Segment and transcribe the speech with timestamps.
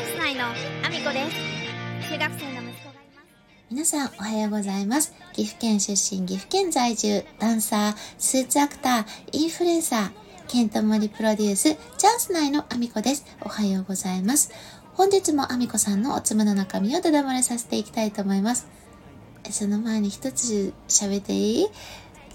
[0.00, 3.28] ャンス内のアミコです中学生の息子がいます
[3.70, 5.12] 皆さんおはようございます。
[5.34, 10.10] 岐阜県出身、岐阜県在住、ダンサー、スーツアクター、インフルエンサー、
[10.48, 13.26] ケントモリプロデュース、チャンス内のアミコです。
[13.42, 14.50] おはようございます。
[14.94, 18.66] 本日もアミコさんのおつむの中身をだだ漏れさせていきたいと思います。
[19.50, 21.66] その前に一つ喋っていい？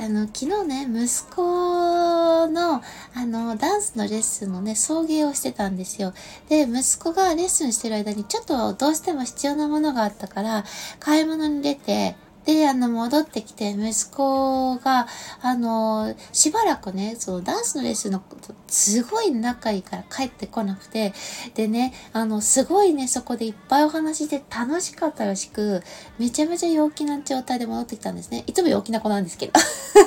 [0.00, 2.82] あの、昨日ね、息子の、あ
[3.26, 6.14] の、ダンスのレッスンのね、送迎をしてたんですよ。
[6.48, 10.64] で、息子がレッスンしてる間に、ちょっとどうしても必要なものがあったから、
[11.00, 12.14] 買い物に出て、
[12.48, 15.06] で、あの、戻ってきて、息子が、
[15.42, 21.12] あの、しばらくね、そのダンスのレッスンのこと、すごい仲いいから帰ってこなくて、
[21.54, 25.82] でね、あの、すごいね、そこでいっぱいお話して楽しかったらしく、
[26.18, 28.44] めちゃめちゃ陽気な状態で戻ってきたんですね。
[28.46, 29.52] いつも陽気な子なんですけど。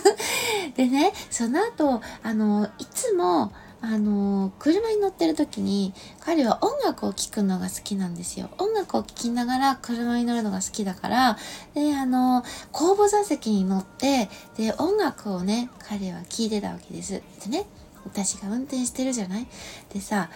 [0.76, 3.52] でね、その後、あの、いつも、
[3.84, 8.49] あの、車に乗ってる時に、彼は音楽を聴くのが好きなんですよ。
[8.59, 11.38] 音楽を聴きながら車に乗るのが好きだから、
[11.73, 17.13] で、あの、後部座席に乗って、で、音楽をね、彼は聴いてたわけです。
[17.13, 17.65] でね、
[18.05, 19.48] 私が運転してるじゃない？
[19.91, 20.29] でさ、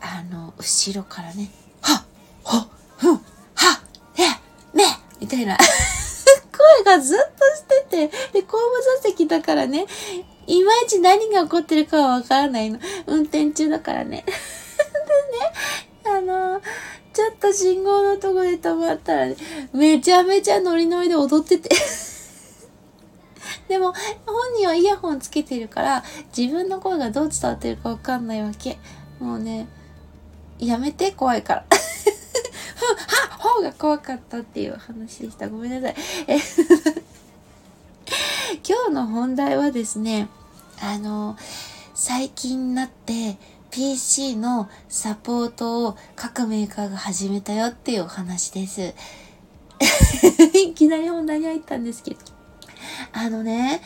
[0.00, 1.50] あの、後ろからね、
[1.82, 2.04] はっ、
[2.42, 3.22] ほっ、ふん、はっ、
[4.16, 4.24] へ、
[4.76, 4.82] め
[5.20, 5.56] みたいな
[6.76, 9.86] 声がずっとしてて、で、後部座席だからね、
[10.50, 12.80] いまいち何が起こってるかはわからないの。
[13.06, 14.24] 運転中だからね。
[16.02, 16.60] でね、あの、
[17.12, 19.36] ちょっと信号のとこで止まったらね、
[19.72, 21.70] めちゃめちゃノリノリで踊ってて。
[23.68, 23.92] でも、
[24.26, 26.04] 本人はイヤホンつけてるから、
[26.36, 28.76] 自分の声がどう伝わってるかわかんないわけ。
[29.20, 29.68] もうね、
[30.58, 31.64] やめて、怖いから。
[31.70, 35.48] はっ方が怖かったっていう話でした。
[35.48, 35.96] ごめんなさい。
[38.68, 40.28] 今日の本題はですね、
[40.80, 41.36] あの、
[41.94, 43.36] 最近になって
[43.70, 48.94] PC のサポートを各メーカーが始めたよっていうお話です。
[50.58, 52.20] いきなり本題に入ったんですけど。
[53.12, 53.82] あのね、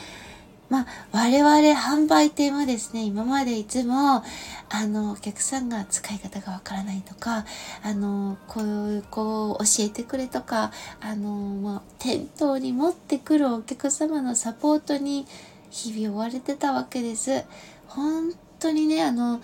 [0.71, 4.23] まあ、我々販売店はですね、今までいつも、
[4.71, 7.45] あの、お客さんが使い方がわからないとか、
[7.83, 15.27] あの、こういう子を教えてくれとか、あの、まあ、店頭に持ってくるお客様のサポートに
[15.75, 17.45] 日々追われてたわけです。
[17.89, 19.41] 本当にね、あの、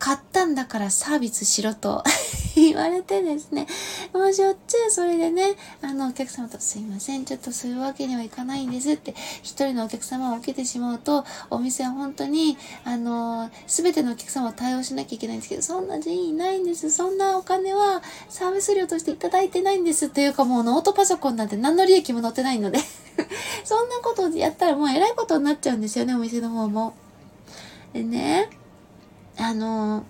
[0.00, 2.02] 買ったんだからサービスしろと
[2.56, 3.66] 言われてですね、
[4.12, 16.90] もうしょっちゅうそれでね、あのお客様とすいません、ちょっとそういうわけにはいかないんですって、一人のお客様を受けてしまうと、お店は本当に、あの、すべてのお客様を対応しなきゃいけないんですけど、そんな人員ないんです。
[16.90, 20.08] そんなお金はサービス料としていただいてないんです。
[20.08, 22.78] というかもうノートパソコンなんて何の利益も載ってないので
[23.64, 26.94] そんなことをやったらもう偉いことになっちゃうんですよね、お店の方も。
[27.92, 28.48] でね、
[29.40, 30.04] あの、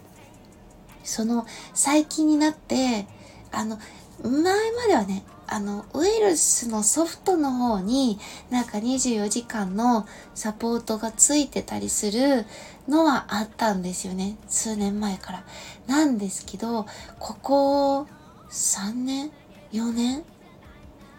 [1.04, 3.06] その、最近になって、
[3.52, 3.78] あの、
[4.22, 4.32] 前
[4.72, 8.18] まではね、あの、ウイルスのソフトの方に
[8.50, 12.44] なんか24時間のサポートがついてたりする
[12.86, 14.36] のはあったんですよね。
[14.48, 15.44] 数年前から。
[15.88, 16.86] なんですけど、
[17.18, 18.06] ここ
[18.50, 19.30] 3年
[19.72, 20.24] ?4 年？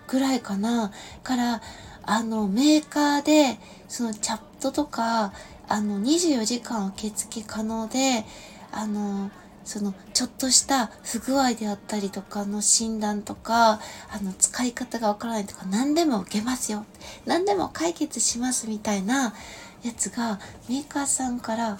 [0.07, 0.91] ぐらいかな
[1.23, 1.61] から、
[2.03, 5.33] あの、メーカーで、そのチャットとか、
[5.71, 8.25] あの、24時間受付可能で、
[8.73, 9.31] あの、
[9.63, 16.85] その、ちょっとした不具合であったりとかの診断とか、あの、使い方がわからないとか、何でも受けますよ。
[17.25, 19.33] 何でも解決しますみたいな
[19.81, 21.79] やつが、メーカーさんから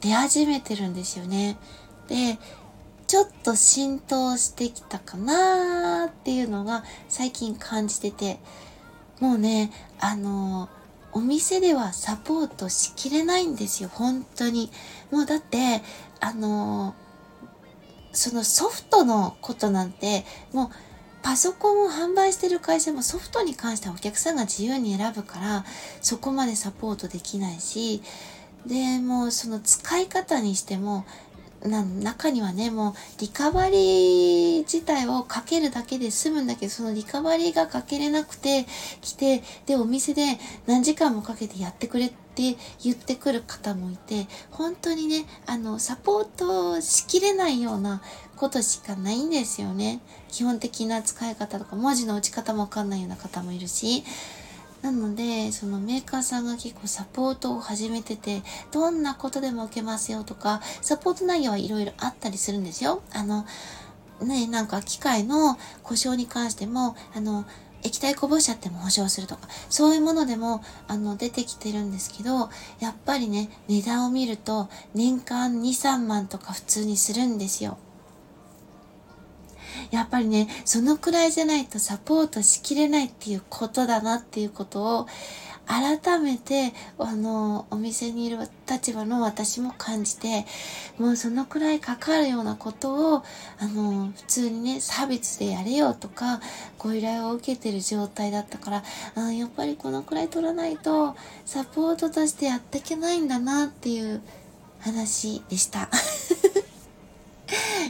[0.00, 1.56] 出始めてるんですよね。
[2.06, 2.38] で、
[3.08, 8.38] ちょっと浸透してきたかなーっていうのが最近感じてて、
[9.18, 10.68] もうね、あの
[11.12, 14.70] お店ではサポートしきれないんですよ、本当に。
[15.10, 15.82] もうだって、
[16.20, 16.94] あの
[18.12, 20.70] そのソフトのことなんて、もう
[21.22, 25.64] パソコンを販売してる会社もソフトに関してはお客さんが自由に選ぶから、
[26.00, 28.02] そこまでサポートできないし、
[28.64, 31.04] で、もうその使い方にしても、
[31.66, 38.66] 中にはね、もうリカバリー自体をかけるだけで済むんだけど、そのリカバリーがかけれなくて
[39.00, 48.02] 来て、で、お店で何時間もかけてやってくれって言ってくる方もいて、本当にね、あの、サポートしきれないような
[48.36, 50.00] ことしかないんですよね。
[50.28, 54.04] 基本的な使い方とか、文字の打ち方もわかんないような方もいるし、
[54.86, 63.02] なので、そのメーカーさんが結構サポートを始めてて、どんなことでも受けますよとか、サポート内容はいろいろあったりするんですよ。
[63.12, 63.44] あの、
[64.22, 67.46] ね、なんか機械の故障に関しても、あの、
[67.82, 72.48] 液体こぼしちゃっても保証するとか、そういうものでも、あの、出てきてるんですけど、
[72.78, 77.76] やっぱりね、値段を見ると、年間2、3万とか普通にするんですよ。
[79.90, 85.06] やっぱりね、そのくらいじゃないとサポートしきれないっていうことだなっていうことを、
[85.66, 88.38] 改めて、あの、お店にいる
[88.70, 90.46] 立場の私も感じて、
[90.96, 93.24] もうそのくらいかかるようなことを、
[93.58, 96.40] あの、普通にね、サービスでやれよとか、
[96.78, 98.84] ご依頼を受けてる状態だったから、
[99.16, 104.22] あやっぱりこのくらい取らないと、サポートとしてやっていけないんだなっていう
[104.78, 105.88] 話でした。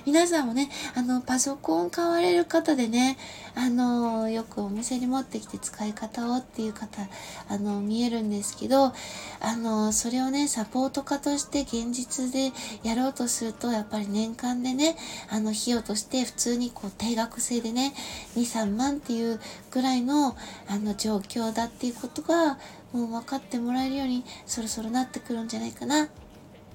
[0.06, 3.18] 皆さんもね、あの、パソコン買われる方でね、
[3.56, 7.08] あの、よくお店に持ってきて使い方をっていう方、
[7.48, 8.92] あの、見えるんですけど、
[9.40, 12.52] あの、それをね、サポート家として現実で
[12.84, 14.96] やろうとすると、やっぱり年間でね、
[15.28, 17.92] あの、費用として普通にこう、定額制でね、
[18.36, 19.40] 2、3万っていう
[19.72, 20.36] ぐらいの、
[20.68, 22.60] あの、状況だっていうことが、
[22.92, 26.08] もう分かってもらえるように、そろそろなってくるんじゃないかなっ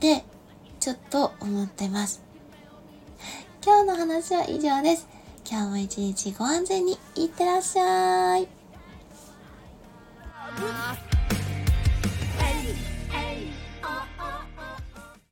[0.01, 0.25] て、
[0.81, 2.31] ちょっと思ってます。
[3.63, 5.08] 今日の話は以上です。
[5.48, 8.48] 今日も一日ご安全にいってらっしゃい。